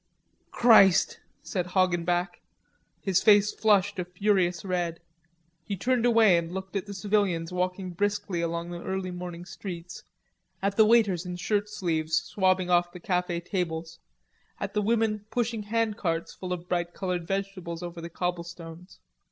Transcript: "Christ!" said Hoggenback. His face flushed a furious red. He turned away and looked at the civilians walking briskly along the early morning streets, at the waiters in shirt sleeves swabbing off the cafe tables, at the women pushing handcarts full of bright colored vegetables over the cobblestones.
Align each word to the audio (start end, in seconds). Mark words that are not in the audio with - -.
"Christ!" 0.49 1.19
said 1.43 1.67
Hoggenback. 1.67 2.41
His 3.01 3.21
face 3.21 3.53
flushed 3.53 3.99
a 3.99 4.05
furious 4.05 4.65
red. 4.65 4.99
He 5.63 5.77
turned 5.77 6.07
away 6.07 6.39
and 6.39 6.51
looked 6.51 6.75
at 6.75 6.87
the 6.87 6.93
civilians 6.95 7.51
walking 7.53 7.91
briskly 7.91 8.41
along 8.41 8.71
the 8.71 8.81
early 8.81 9.11
morning 9.11 9.45
streets, 9.45 10.01
at 10.59 10.75
the 10.75 10.87
waiters 10.87 11.23
in 11.27 11.35
shirt 11.35 11.69
sleeves 11.69 12.15
swabbing 12.17 12.71
off 12.71 12.91
the 12.91 12.99
cafe 12.99 13.41
tables, 13.41 13.99
at 14.59 14.73
the 14.73 14.81
women 14.81 15.27
pushing 15.29 15.61
handcarts 15.65 16.33
full 16.35 16.51
of 16.51 16.67
bright 16.67 16.95
colored 16.95 17.27
vegetables 17.27 17.83
over 17.83 18.01
the 18.01 18.09
cobblestones. 18.09 18.97